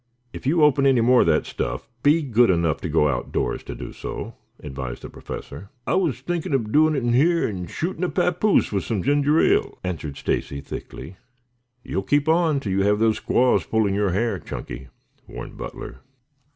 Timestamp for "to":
2.81-2.89, 3.65-3.75